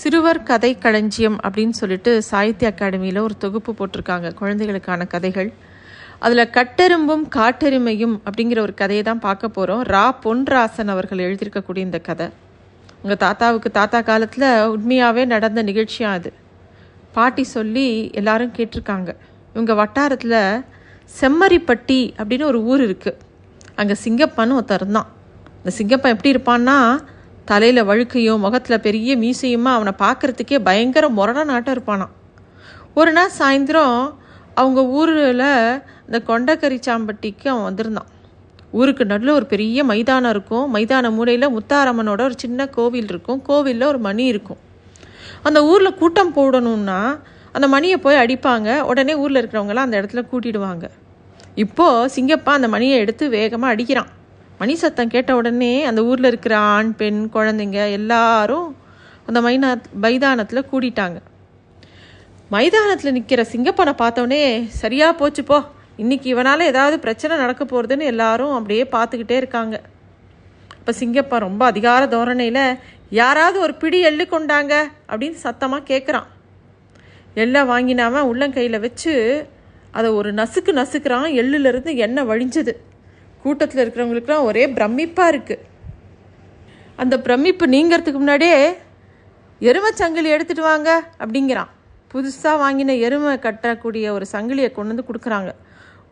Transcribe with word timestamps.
சிறுவர் 0.00 0.38
கதை 0.48 0.70
களஞ்சியம் 0.84 1.36
அப்படின்னு 1.46 1.74
சொல்லிட்டு 1.78 2.12
சாகித்ய 2.28 2.68
அகாடமியில் 2.70 3.18
ஒரு 3.24 3.34
தொகுப்பு 3.42 3.72
போட்டிருக்காங்க 3.78 4.28
குழந்தைகளுக்கான 4.38 5.06
கதைகள். 5.14 5.50
அதில் 6.24 6.50
கட்டெரும்பும் 6.56 7.24
காட்டெருமையும் 7.36 8.14
அப்படிங்கிற 8.26 8.58
ஒரு 8.66 8.74
கதையை 8.80 9.02
தான் 9.08 9.22
பார்க்க 9.26 9.56
போகிறோம் 9.56 9.82
ரா 9.94 10.04
பொன்ராசன் 10.24 10.92
அவர்கள் 10.94 11.24
எழுதியிருக்கக்கூடிய 11.26 11.82
இந்த 11.88 11.98
கதை. 12.08 12.28
உங்கள் 13.02 13.20
தாத்தாவுக்கு 13.24 13.70
தாத்தா 13.80 14.00
காலத்தில் 14.10 14.48
உண்மையாகவே 14.74 15.24
நடந்த 15.34 15.62
நிகழ்ச்சியாக 15.70 16.18
அது. 16.18 16.32
பாட்டி 17.16 17.44
சொல்லி 17.56 17.86
எல்லாரும் 18.20 18.56
கேட்டிருக்காங்க. 18.58 19.10
இவங்க 19.54 19.72
வட்டாரத்தில் 19.82 20.40
செம்மரிப்பட்டி 21.20 22.00
அப்படின்னு 22.18 22.50
ஒரு 22.52 22.60
ஊர் 22.70 22.84
இருக்குது 22.88 23.18
அங்கே 23.80 23.94
சிங்கப்பன்னு 24.04 24.58
ஒருத்தர் 24.58 24.82
இருந்தான். 24.82 25.10
இந்த 25.60 25.72
சிங்கப்பன் 25.78 26.14
எப்படி 26.14 26.32
இருப்பான்னா 26.34 26.76
தலையில் 27.44 27.84
வழுக்கையும் 27.84 28.38
முகத்தில் 28.38 28.80
பெரிய 28.80 29.16
மீசையுமா 29.16 29.70
அவனை 29.76 29.92
பார்க்குறதுக்கே 29.98 30.58
பயங்கர 30.58 31.08
முரண 31.08 31.44
நாட்டம் 31.44 31.74
இருப்பானான் 31.74 32.12
ஒரு 32.94 33.12
நாள் 33.12 33.36
சாயந்தரம் 33.38 34.14
அவங்க 34.54 34.86
ஊரில் 34.86 35.82
இந்த 36.06 36.18
கொண்டக்கரிச்சாம்பட்டிக்கு 36.26 37.46
அவன் 37.48 37.62
வந்திருந்தான். 37.62 38.08
ஊருக்கு 38.72 39.04
நடுவில் 39.04 39.34
ஒரு 39.34 39.46
பெரிய 39.46 39.84
மைதானம் 39.84 40.30
இருக்கும். 40.30 40.74
மைதான 40.74 41.10
மூலையில் 41.10 41.48
முத்தாரம்மனோட 41.48 42.20
ஒரு 42.20 42.34
சின்ன 42.36 42.66
கோவில் 42.66 43.08
இருக்கும். 43.08 43.42
கோவிலில் 43.42 43.82
ஒரு 43.82 43.98
மணி 43.98 44.24
இருக்கும். 44.24 44.58
அந்த 45.42 45.64
ஊரில் 45.64 45.94
கூட்டம் 45.94 46.34
போடணும்னா 46.36 47.18
அந்த 47.52 47.68
மணியை 47.68 47.96
போய் 47.96 48.16
அடிப்பாங்க. 48.16 48.80
உடனே 48.80 49.14
ஊரில் 49.14 49.46
இருக்கிறவங்களாம் 49.46 49.88
அந்த 49.88 50.00
இடத்துல 50.00 50.22
கூட்டிடுவாங்க. 50.32 50.90
இப்போது 51.54 52.12
சிங்கப்பா 52.14 52.52
அந்த 52.58 52.68
மணியை 52.68 52.98
எடுத்து 52.98 53.28
வேகமாக 53.28 53.74
அடிக்கிறான். 53.74 54.10
மணி 54.62 54.74
சத்தம் 54.80 55.12
கேட்ட 55.12 55.30
உடனே 55.40 55.70
அந்த 55.90 56.00
ஊரில் 56.08 56.30
இருக்கிற 56.30 56.54
ஆண் 56.72 56.90
பெண் 56.98 57.20
குழந்தைங்க 57.36 57.78
எல்லாரும் 57.98 58.66
அந்த 59.28 59.38
மைனா 59.46 59.68
மைதானத்தில் 60.04 60.68
கூடிட்டாங்க. 60.72 61.18
மைதானத்தில் 62.54 63.14
நிற்கிற 63.16 63.42
சிங்கப்பனை 63.52 63.92
பார்த்தோடனே 64.02 64.42
சரியாக 64.80 65.12
போச்சு 65.20 65.42
போ. 65.44 65.58
இன்னைக்கு 66.02 66.28
இவனால் 66.34 66.68
ஏதாவது 66.72 66.96
பிரச்சனை 67.04 67.36
நடக்க 67.42 67.62
போகிறதுன்னு 67.64 68.10
எல்லாரும் 68.12 68.54
அப்படியே 68.58 68.84
பார்த்துக்கிட்டே 68.94 69.36
இருக்காங்க. 69.42 69.76
இப்போ 70.78 70.92
சிங்கப்பன் 71.00 71.44
ரொம்ப 71.46 71.64
அதிகார 71.72 72.06
தோரணையில் 72.14 72.78
யாராவது 73.20 73.58
ஒரு 73.60 73.74
பிடி 73.82 74.00
எள்ளு 74.10 74.26
கொண்டாங்க? 74.34 74.74
அப்படின்னு 75.10 75.40
சத்தமாக 75.46 75.88
கேட்குறான் 75.92 76.30
எல்லாம் 77.44 77.70
வாங்கினாம 77.74 78.24
உள்ளங்கையில் 78.30 78.84
வச்சு 78.86 79.14
அதை 79.90 80.10
ஒரு 80.20 80.32
நசுக்கு 80.32 80.72
நசுக்கிறான் 80.80 81.28
எள்ளுலேருந்து 81.42 81.94
எண்ணெய் 82.06 82.30
வழிஞ்சது. 82.32 82.74
கூட்டத்தில் 83.42 83.82
இருக்கிறவங்களுக்குலாம் 83.82 84.48
ஒரே 84.50 84.64
பிரமிப்பாக 84.66 85.32
இருக்குது 85.34 85.64
அந்த 86.96 87.14
பிரமிப்பு 87.20 87.66
நீங்கிறதுக்கு 87.66 88.20
முன்னாடியே 88.22 88.58
எருமை 89.58 89.90
சங்கிலி 90.00 90.28
எடுத்துகிட்டு 90.34 90.64
வாங்க 90.70 90.90
அப்படிங்கிறான். 91.18 91.70
புதுசாக 92.12 92.60
வாங்கின 92.62 92.94
எருமை 92.98 93.32
கட்டக்கூடிய 93.34 94.06
ஒரு 94.16 94.26
சங்கிலியை 94.32 94.70
கொண்டு 94.72 94.90
வந்து 94.90 95.04
கொடுக்குறாங்க. 95.08 95.50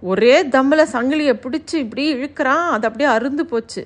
ஒரே 0.00 0.34
தம்மில் 0.42 0.90
சங்கிலியை 0.92 1.34
பிடிச்சி 1.44 1.76
இப்படி 1.84 2.04
இழுக்கிறான். 2.14 2.66
அது 2.74 2.86
அப்படியே 2.88 3.10
அருந்து 3.16 3.44
போச்சு. 3.52 3.82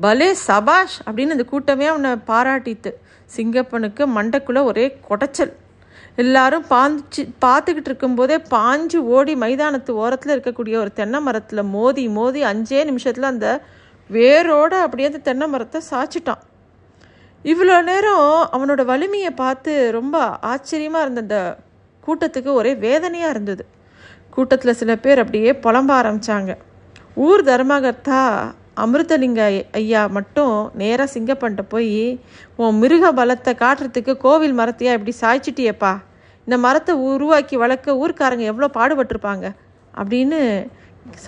பலே 0.00 0.28
சபாஷ் 0.32 0.96
அப்படின்னு 1.06 1.34
அந்த 1.36 1.44
கூட்டமே 1.44 1.86
அவனை 1.86 2.10
பாராட்டித்து 2.26 2.90
சிங்கப்பனுக்கு 3.36 4.02
மண்டைக்குள்ளே 4.16 4.62
ஒரே 4.64 4.86
குடைச்சல். 5.08 5.52
எல்லாரும் 6.22 6.64
பாஞ்சு 6.70 7.22
பார்த்துக்கிட்டு 7.44 7.90
இருக்கும்போதே 7.90 8.36
பாஞ்சு 8.54 8.98
ஓடி 9.16 9.32
மைதானத்து 9.42 9.92
ஓரத்தில் 10.02 10.34
இருக்கக்கூடிய 10.36 10.74
ஒரு 10.82 10.90
தென்னை 10.92 11.18
மரத்தில் 11.20 11.62
மோதி 11.76 12.04
மோதி 12.18 12.40
அஞ்சே 12.50 12.80
நிமிஷத்தில் 12.90 13.32
அந்த 13.32 13.48
வேரோடு 14.10 14.76
அப்படியே 14.84 15.08
அந்த 15.08 15.20
தென்னை 15.28 15.46
மரத்தை 15.48 15.80
சாய்ச்சிட்டான். 15.90 16.42
இவ்வளோ 17.44 17.76
நேரம் 17.90 18.28
அவனோட 18.56 18.82
வலிமையை 18.84 19.32
பார்த்து 19.42 19.72
ரொம்ப 19.98 20.16
ஆச்சரியமாக 20.52 21.04
இருந்த 21.06 21.22
அந்த 21.26 21.38
கூட்டத்துக்கு 22.06 22.50
ஒரே 22.60 22.72
வேதனையாக 22.86 23.32
இருந்தது. 23.34 23.64
கூட்டத்தில் 24.34 24.78
சில 24.80 24.92
பேர் 24.96 25.22
அப்படியே 25.22 25.52
புலம்ப 25.64 25.90
ஆரம்பித்தாங்க 26.00 26.54
ஊர் 27.26 27.42
தர்மகர்த்தா 27.44 28.22
அமிர்தலிங்க 28.82 29.42
ஐயா 29.80 30.00
மட்டும் 30.16 30.54
நேராக 30.80 31.08
சிங்கப்பன்ட்ட 31.14 31.62
போய் 31.74 31.92
உன் 32.62 32.78
மிருக 32.82 33.12
பலத்தை 33.20 33.52
காட்டுறதுக்கு 33.62 34.12
கோவில் 34.24 34.58
மரத்தையா 34.60 34.94
இப்படி 34.96 35.12
சாய்ச்சிட்டியேப்பா? 35.22 35.92
இந்த 36.46 36.56
மரத்தை 36.64 36.94
உருவாக்கி 37.12 37.56
வளர்க்க 37.62 38.00
ஊர்க்காரங்க 38.02 38.44
எவ்வளோ 38.52 38.68
பாடுபட்டிருப்பாங்க? 38.76 39.46
அப்படின்னு 40.00 40.40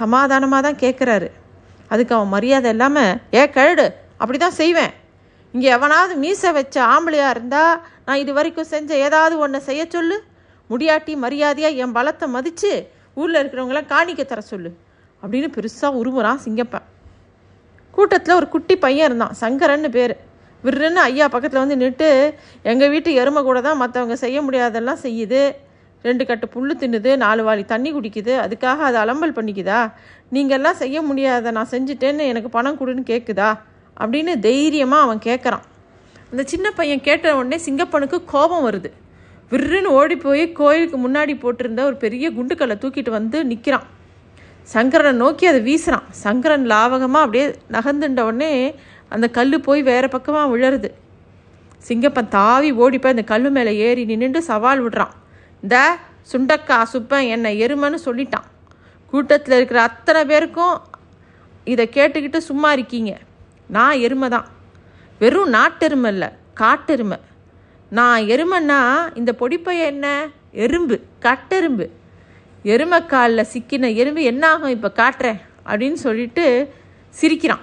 சமாதானமாக 0.01 0.61
தான் 0.67 0.81
கேட்குறாரு 0.83 1.29
அதுக்கு 1.93 2.15
அவன் 2.17 2.35
மரியாதை 2.37 2.71
இல்லாமல் 2.75 3.13
ஏ 3.39 3.43
கழுடு 3.57 3.87
அப்படி 4.21 4.39
தான் 4.45 4.59
செய்வேன். 4.61 4.93
இங்கே 5.55 5.69
எவனாவது 5.77 6.15
மீசை 6.25 6.51
வச்ச 6.59 6.77
ஆம்பளையாக 6.95 7.35
இருந்தால் 7.35 7.75
நான் 8.07 8.23
இது 8.23 8.33
வரைக்கும் 8.39 8.71
செஞ்ச 8.75 8.91
ஏதாவது 9.07 9.35
ஒன்றை 9.45 9.61
செய்ய 9.69 9.83
சொல்லு. 9.97 10.17
முடியாட்டி 10.71 11.13
மரியாதையாக 11.25 11.81
என் 11.83 11.97
பலத்தை 11.99 12.27
மதித்து 12.37 12.73
ஊரில் 13.21 13.41
இருக்கிறவங்களாம் 13.41 13.91
காணிக்க 13.95 14.23
தர 14.25 14.41
சொல்லு. 14.53 14.71
அப்படின்னு 15.23 15.49
பெருசாக 15.57 15.99
உருமுறான் 16.01 16.45
சிங்கப்பன். 16.47 16.87
கூட்டத்தில் 17.97 18.39
ஒரு 18.41 18.49
குட்டி 18.49 18.75
பையன் 18.77 19.07
இருந்தான். 19.09 19.35
சங்கரன்னு 19.41 19.89
பேர். 19.97 20.15
விருன்னு 20.65 21.01
ஐயா 21.09 21.27
பக்கத்தில் 21.29 21.63
வந்து 21.63 21.77
நின்று 21.77 22.11
எங்கள் 22.71 22.91
வீட்டு 22.93 23.11
எருமை 23.21 23.41
கூட 23.43 23.59
தான் 23.61 23.81
மற்றவங்க 23.83 24.17
செய்ய 24.25 24.39
முடியாதெல்லாம் 24.43 25.01
செய்யுது. 25.07 25.43
ரெண்டு 26.05 26.25
கட்டு 26.27 26.47
புல் 26.49 26.79
தின்னுது 26.81 27.11
நாலு 27.17 27.43
வாளி 27.47 27.65
தண்ணி 27.65 27.91
குடிக்குது. 27.93 28.33
அதுக்காக 28.45 28.85
அதை 28.89 28.99
அலம்பல் 29.05 29.37
பண்ணிக்குதா? 29.39 29.81
நீங்கள்லாம் 30.33 30.81
செய்ய 30.83 31.03
முடியாத 31.03 31.51
நான் 31.57 31.73
செஞ்சுட்டேன்னு 31.75 32.31
எனக்கு 32.33 32.51
பணம் 32.57 32.79
கொடுன்னு 32.81 33.05
கேட்குதா 33.13 33.51
அப்படின்னு 33.97 34.33
தைரியமாக 34.47 35.05
அவன் 35.07 35.21
கேட்குறான் 35.29 35.65
அந்த 36.31 36.43
சின்ன 36.53 36.67
பையன் 36.79 37.07
கேட்ட 37.09 37.37
உடனே 37.37 37.59
சிங்கப்பனுக்கு 37.67 38.19
கோபம் 38.33 38.65
வருது. 38.69 38.91
விருன்னு 39.53 39.91
ஓடி 39.99 40.17
போய் 40.17 40.45
கோயிலுக்கு 40.53 40.99
முன்னாடி 41.05 41.35
போட்டிருந்த 41.43 41.83
ஒரு 41.91 41.97
பெரிய 42.05 42.31
குண்டுக்கல்லை 42.31 42.77
தூக்கிட்டு 42.83 43.11
வந்து 43.11 43.39
நிற்கிறான் 43.45 43.87
சங்கரனை 44.75 45.13
நோக்கி 45.13 45.47
அதை 45.47 45.61
வீசுகிறான் 45.69 46.09
சங்கரன் 46.11 46.67
லாவகமாக 46.67 47.27
அப்படியே 47.27 47.45
நகர்ந்துட்ட 47.73 48.21
உடனே 48.21 48.75
அந்த 49.09 49.29
கல் 49.29 49.61
போய் 49.61 49.83
வேறு 49.83 50.09
பக்கமாக 50.09 50.57
விழருது 50.57 50.91
சிங்கப்பன் 51.89 52.29
தாவி 52.29 52.71
ஓடி 52.73 52.99
போய் 52.99 53.13
அந்த 53.13 53.25
கல் 53.25 53.51
மேலே 53.51 53.77
ஏறி 53.77 54.05
நின்றுட்டு 54.05 54.39
சவால் 54.39 54.83
விடுறான். 54.85 55.15
இந்த 55.63 55.99
சுண்டக்கா 56.33 56.79
சுப்பன் 56.93 57.29
என்னை 57.29 57.51
எருமைன்னு 57.67 57.99
சொல்லிட்டான். 58.05 58.47
கூட்டத்தில் 59.11 59.57
இருக்கிற 59.57 59.83
அத்தனை 59.83 60.25
பேருக்கும் 60.25 60.77
இதை 61.65 61.89
கேட்டுக்கிட்டு 61.93 62.37
சும்மா 62.37 62.73
இருக்கீங்க. 62.73 63.13
நான் 63.77 63.99
எருமை 63.99 64.29
தான் 64.29 64.47
வெறும் 65.19 65.53
நாட்டெருமை 65.53 66.07
இல்லை 66.07 66.29
காட்டெருமை. 66.55 67.19
நான் 67.91 68.23
எருமைன்னா 68.23 68.81
இந்த 69.15 69.35
பொடிப்பைய 69.39 69.85
என்ன? 69.93 70.07
எறும்பு 70.53 71.01
கட்டெரும்பு. 71.21 71.87
எருமைக்காலில் 72.65 73.51
சிக்கின 73.53 73.95
எறும்பு 73.95 74.23
என்ன 74.23 74.51
ஆகும் 74.51 74.71
இப்போ 74.71 74.93
காட்டுறேன் 74.97 75.41
அப்படின்னு 75.67 75.93
சொல்லிட்டு 75.93 76.75
சிரிக்கிறான். 77.11 77.61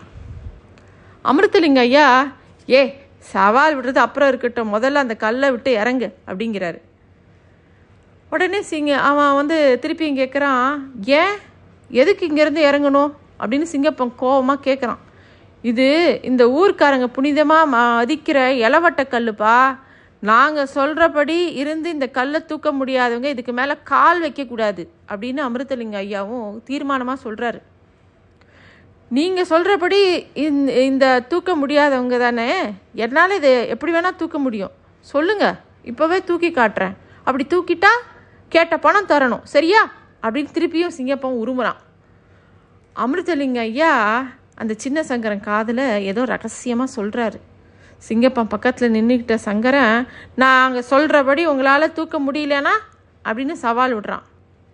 அமிர்தலிங்க 1.24 1.78
ஐயா 1.78 2.32
ஏ 2.70 3.08
சவால் 3.20 3.82
விடுறது 3.82 3.96
அப்புறம் 3.96 4.28
இருக்கட்டும். 4.28 4.74
முதல்ல 4.74 4.94
அந்த 4.94 5.16
கல்லை 5.16 5.52
விட்டு 5.52 5.72
இறங்கு 5.72 6.16
அப்படிங்கிறாரு. 6.28 6.80
உடனே 8.30 8.62
சிங்க 8.62 8.98
அவன் 8.98 9.36
வந்து 9.36 9.80
திருப்பியும் 9.82 10.20
கேட்குறான் 10.22 10.80
ஏன் 11.06 11.36
எதுக்கு 11.90 12.28
இங்கேருந்து 12.28 12.72
இறங்கணும்? 12.72 13.12
அப்படின்னு 13.40 13.66
சிங்கப்பன் 13.72 14.16
கோபமாக 14.16 14.72
கேட்குறான் 14.72 14.98
இது 15.62 16.20
இந்த 16.24 16.46
ஊர்க்காரங்க 16.46 17.08
புனிதமாக 17.18 17.72
மதிக்கிற 17.72 18.38
இலவட்ட 18.66 19.08
கல்லுப்பா. 19.08 19.84
நாங்கள் 20.30 20.74
சொல்கிறபடி 20.74 21.38
இருந்து 21.54 21.88
இந்த 21.90 22.08
கல்லை 22.08 22.40
தூக்க 22.46 22.70
முடியாதவங்க 22.72 23.30
இதுக்கு 23.30 23.54
மேலே 23.54 23.76
கால் 23.84 24.20
வைக்கக்கூடாது 24.22 24.84
அப்படின்னு 25.10 25.42
அமிர்தலிங்க 25.48 25.98
ஐயாவும் 26.02 26.52
தீர்மானமாக 26.68 27.24
சொல்கிறாரு 27.24 27.60
நீங்கள் 29.12 29.50
சொல்கிறபடி 29.50 30.00
இந்த 30.36 30.72
இந்த 30.82 31.06
தூக்க 31.28 31.52
முடியாதவங்க 31.56 32.18
தானே 32.18 32.48
என்னால் 32.96 33.36
இதை 33.36 33.52
எப்படி 33.68 33.92
வேணால் 33.92 34.16
தூக்க 34.16 34.38
முடியும். 34.38 34.74
சொல்லுங்கள் 35.06 35.58
இப்போவே 35.86 36.18
தூக்கி 36.24 36.50
காட்டுறேன். 36.52 36.96
அப்படி 37.24 37.46
தூக்கிட்டா 37.50 37.92
கேட்ட 38.52 38.78
பணம் 38.78 39.10
தரணும் 39.10 39.44
சரியா? 39.44 39.82
அப்படின்னு 40.24 40.56
திருப்பியும் 40.56 40.96
சிங்கப்பம் 40.98 41.40
உருமுறான். 41.42 41.80
அமிர்தலிங்க 42.96 43.60
ஐயா 43.60 43.92
அந்த 44.56 44.74
சின்ன 44.78 45.04
சங்கரன் 45.04 45.46
காதில் 45.50 45.86
ஏதோ 46.12 46.22
ரகசியமாக 46.26 46.96
சொல்கிறாரு 46.96 47.40
சிங்கப்பன் 47.98 48.50
பக்கத்தில் 48.50 48.94
நின்றுக்கிட்ட 48.94 49.36
சங்கரன் 49.36 50.08
நாங்கள் 50.36 50.82
சொல்கிறபடி 50.82 51.46
உங்களால் 51.46 51.92
தூக்க 51.92 52.20
முடியலனா? 52.20 52.76
அப்படின்னு 53.24 53.52
சவால் 53.52 54.00
விடுறான். 54.00 54.22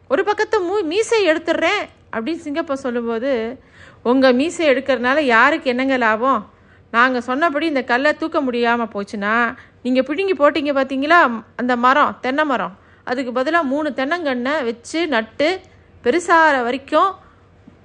ஒரு 0.07 0.23
பக்கத்தை 0.23 0.69
மூ 0.69 0.83
மீசை 0.83 1.27
எடுத்துடுறேன். 1.27 1.83
அப்படின்னு 2.11 2.39
சிங்கப்பன் 2.43 2.83
சொல்லும்போது 2.85 3.59
உங்கள் 4.03 4.33
மீசை 4.33 4.69
எடுக்கிறதுனால 4.69 5.19
யாருக்கு 5.19 5.69
என்னங்க 5.69 5.97
லாபம்? 5.97 6.49
நாங்கள் 6.91 7.21
சொன்னபடி 7.21 7.65
இந்த 7.65 7.83
கல்லை 7.83 8.17
தூக்க 8.17 8.41
முடியாமல் 8.41 8.87
போச்சுன்னா 8.87 9.55
நீங்கள் 9.83 10.03
பிடுங்கி 10.03 10.33
போட்டீங்க 10.33 10.75
பார்த்தீங்களா 10.75 11.43
அந்த 11.55 11.75
மரம் 11.75 12.17
தென்னை 12.21 12.45
மரம். 12.45 12.77
அதுக்கு 13.03 13.31
பதிலாக 13.31 13.65
மூணு 13.65 13.89
தென்னங்கண்ணை 13.89 14.63
வச்சு 14.63 15.07
நட்டு 15.07 15.59
பெருசாகிற 16.03 16.63
வரைக்கும் 16.63 17.11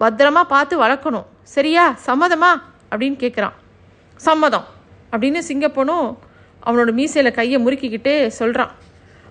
பத்திரமா 0.01 0.43
பார்த்து 0.43 0.83
வளர்க்கணும். 0.83 1.27
சரியா? 1.43 1.97
சம்மதமா? 2.07 2.63
அப்படின்னு 2.91 3.19
கேட்குறான் 3.25 3.53
சம்மதம். 4.17 4.75
அப்படின்னு 5.13 5.41
சிங்கப்பனும் 5.49 6.09
அவனோட 6.67 6.91
மீசையில் 6.99 7.37
கையை 7.39 7.65
முறுக்கிக்கிட்டு 7.65 8.27
சொல்கிறான் 8.27 8.73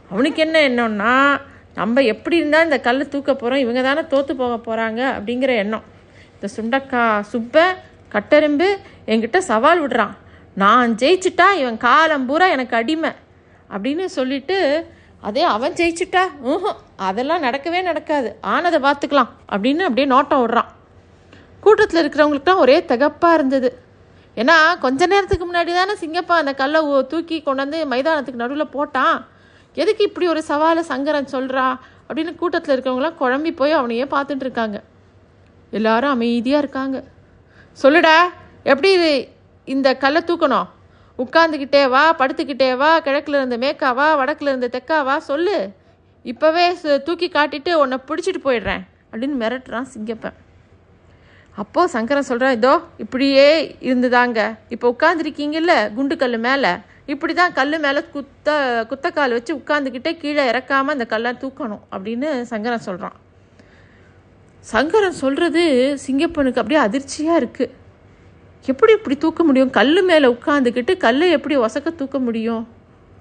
அவனுக்கு 0.10 0.42
என்ன 0.42 0.57
எண்ணம்னா 0.69 1.42
நம்ம 1.75 2.01
எப்படி 2.01 2.36
இருந்தால் 2.36 2.63
இந்த 2.63 2.80
கல் 2.80 3.10
தூக்க 3.10 3.36
போகிறோம் 3.36 3.60
இவங்க 3.60 3.81
தானே 3.81 4.07
தோற்று 4.07 4.36
போக 4.36 4.56
போகிறாங்க 4.66 5.01
அப்படிங்கிற 5.18 5.51
எண்ணம். 5.56 5.83
இந்த 6.33 6.48
சுண்டக்கா 6.56 7.24
சுப்பை 7.31 7.66
கட்டெரும்பு 8.13 8.68
என்கிட்ட 9.06 9.38
சவால் 9.38 9.88
விடுறான். 9.88 10.13
நான் 10.56 10.92
ஜெயிச்சிட்டா 10.94 11.48
இவன் 11.54 11.77
காலம் 11.77 12.25
பூரா 12.25 12.48
எனக்கு 12.48 12.75
அடிமை 12.75 13.12
அப்படின்னு 13.69 14.06
சொல்லிட்டு 14.06 14.88
அதே 15.19 15.44
அவன் 15.44 15.74
ஜெயிச்சிட்டா 15.74 16.24
ஊஹும் 16.44 16.80
அதெல்லாம் 16.95 17.44
நடக்கவே 17.44 17.81
நடக்காது. 17.81 18.36
ஆனதை 18.44 18.80
பார்த்துக்கலாம் 18.88 19.31
அப்படின்னு 19.51 19.88
அப்படியே 19.88 20.07
நோட்டம் 20.07 20.44
விடுறான். 20.44 20.72
கூட்டத்தில் 21.60 22.01
இருக்கிறவங்களுக்குலாம் 22.04 22.63
ஒரே 22.66 22.77
தகப்பாக 22.80 23.33
இருந்தது. 23.33 23.69
ஏன்னா 24.36 24.78
கொஞ்ச 24.80 25.06
நேரத்துக்கு 25.06 25.52
முன்னாடி 25.52 25.74
தானே 25.74 25.92
சிங்கப்பா 25.92 26.32
அந்த 26.32 26.54
கல்லை 26.54 26.82
தூக்கி 27.08 27.44
கொண்டாந்து 27.46 27.86
மைதானத்துக்கு 27.86 28.34
நடுவில் 28.34 28.66
போட்டான். 28.66 29.26
எதுக்கு 29.74 30.04
இப்படி 30.04 30.28
ஒரு 30.28 30.44
சவாலை 30.48 30.80
சங்கரன் 30.80 31.28
சொல்கிறா 31.32 31.80
அப்படின்னு 32.10 32.36
கூட்டத்தில் 32.36 32.82
இருக்கிறவங்களாம் 32.82 33.14
குழம்பி 33.20 33.56
போய் 33.56 33.72
அவனையே 33.72 34.04
பார்த்துட்டு 34.04 34.36
இருக்காங்க. 34.36 34.82
எல்லாரும் 35.72 36.10
அமைதியாக 36.10 36.64
இருக்காங்க. 36.64 37.04
சொல்லுடா 37.82 38.18
எப்படி 38.64 38.98
இது- 38.98 39.30
இந்த 39.66 39.96
கல்லை 39.96 40.22
தூக்கணும்? 40.22 40.68
உட்காந்துக்கிட்டே 41.18 41.90
வா 41.90 42.16
படுத்துக்கிட்டே 42.16 42.78
வா 42.78 43.00
கிழக்கில் 43.00 43.36
இருந்து 43.36 43.58
மேற்காவா 43.58 44.16
வடக்கில் 44.16 44.48
இருந்து 44.48 44.70
தெற்காவா 44.74 45.18
சொல்லு. 45.18 45.70
இப்போவே 46.26 47.02
தூக்கி 47.04 47.28
காட்டிட்டு 47.28 47.74
உன்னை 47.74 47.98
பிடிச்சிட்டு 48.08 48.38
போயிடுறேன். 48.44 48.88
அப்படின்னு 49.12 49.34
மிரட்டுறான் 49.40 49.86
சிங்கப்பன். 49.98 50.34
அப்போது 51.62 51.92
சங்கரன் 51.94 52.28
சொல்கிறான் 52.30 52.56
இதோ 52.57 52.74
இப்படியே 53.04 53.46
இருந்துதாங்க. 53.90 54.40
இப்போ 54.74 54.88
உட்காந்துருக்கீங்கல்ல 54.94 55.74
குண்டு 55.98 56.16
கல் 56.24 56.38
மேலே? 56.48 56.72
இப்படி 57.13 57.34
தான் 57.40 57.54
கல் 57.60 57.80
மேலே 57.86 58.02
குத்த 58.16 58.50
குத்தக்கால் 58.90 59.36
வச்சு 59.38 59.52
உட்காந்துக்கிட்டே 59.62 60.12
கீழே 60.22 60.44
இறக்காமல் 60.52 60.96
அந்த 60.96 61.06
கல்லை 61.13 61.31
தூக்கணும் 61.44 61.84
அப்படின்னு 61.94 62.30
சங்கரன் 62.52 62.86
சொல்கிறான் 62.88 63.18
சங்கரன் 64.72 65.19
சொல்கிறது 65.24 65.63
சிங்கப்பனுக்கு 66.06 66.62
அப்படியே 66.62 66.81
அதிர்ச்சியாக 66.86 67.42
இருக்குது 67.42 67.74
எப்படி 68.66 68.92
இப்படி 68.98 69.16
தூக்க 69.24 69.42
முடியும்? 69.44 69.74
கல் 69.80 70.01
மேலே 70.10 70.28
உட்காந்துக்கிட்டு 70.36 70.94
கல்லை 71.06 71.28
எப்படி 71.38 71.56
ஒசக்க 71.58 71.90
தூக்க 71.96 72.19
முடியும்? 72.28 72.63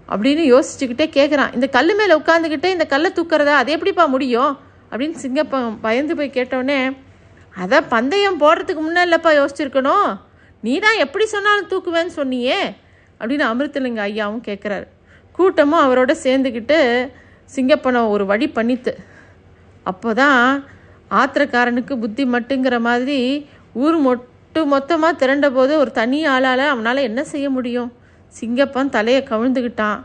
அப்படின்னு 0.08 0.44
யோசிச்சுக்கிட்டே 0.52 1.06
கேட்குறான் 1.18 1.54
இந்த 1.56 1.66
கல் 1.76 1.94
மேலே 2.00 2.14
உட்காந்துக்கிட்டே 2.20 2.70
இந்த 2.76 2.86
கல்லை 2.92 3.10
தூக்கிறதா 3.18 3.56
அது 3.62 3.74
எப்படிப்பா 3.76 4.06
முடியும்? 4.14 4.52
அப்படின்னு 4.90 5.16
சிங்கப்பன் 5.24 5.68
பயந்து 5.86 6.16
போய் 6.18 6.36
கேட்டோடனே 6.38 6.78
அதை 7.62 7.78
பந்தயம் 7.92 8.40
போடுறதுக்கு 8.42 8.82
முன்னாடிலப்பா 8.86 9.30
யோசிச்சிருக்கணும். 9.40 10.08
நீ 10.64 10.74
தான் 10.84 11.00
எப்படி 11.04 11.24
சொன்னாலும் 11.34 11.70
தூக்குவேன்னு 11.72 12.12
சொன்னியே 12.18 12.60
அப்படின்னு 13.18 13.44
அமிர்தலிங்க 13.50 14.02
ஐயாவும் 14.10 14.44
கேட்குறாரு 14.48 14.86
கூட்டமும் 15.36 15.82
அவரோட 15.84 16.12
சேர்ந்துக்கிட்டு 16.24 16.78
சிங்கப்பனை 17.54 18.00
ஒரு 18.14 18.24
வழி 18.30 18.46
பண்ணித்து. 18.56 18.92
அப்போ 19.90 20.10
தான் 20.22 20.40
ஆத்திரக்காரனுக்கு 21.20 21.94
புத்தி 22.02 22.24
மட்டுங்கிற 22.34 22.76
மாதிரி 22.88 23.18
ஊர் 23.84 23.98
மொட்டு 24.06 24.60
மொத்தமாக 24.72 25.18
திரண்ட 25.20 25.46
போது 25.56 25.72
ஒரு 25.82 25.90
தனி 25.98 26.18
ஆளால் 26.32 26.64
அவனால் 26.72 27.06
என்ன 27.08 27.20
செய்ய 27.32 27.46
முடியும்? 27.56 27.90
சிங்கப்பன் 28.34 28.94
தலையை 28.96 29.20
கவிழ்ந்துக்கிட்டான் 29.30 30.00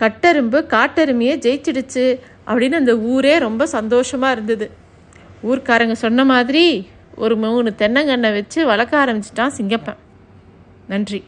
கட்டெரும்பு 0.00 0.58
காட்டெருமையே 0.74 1.34
ஜெயிச்சிடுச்சு 1.44 2.06
அப்படின்னு 2.48 2.80
அந்த 2.82 2.94
ஊரே 3.12 3.34
ரொம்ப 3.46 3.66
சந்தோஷமாக 3.76 4.34
இருந்தது. 4.36 4.66
ஊர்க்காரங்க 5.50 5.96
சொன்ன 6.04 6.24
மாதிரி 6.32 6.64
ஒரு 7.14 7.36
மூணு 7.36 7.74
தென்னங்கண்ணை 7.78 8.32
வச்சு 8.32 8.66
வளர்க்க 8.66 9.04
ஆரம்பிச்சிட்டான் 9.04 9.52
சிங்கப்பன். 9.56 9.96
நன்றி. 10.88 11.24